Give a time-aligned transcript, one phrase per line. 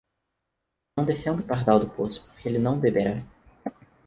[0.97, 3.23] Não defenda o pardal do poço, porque ele não o beberá!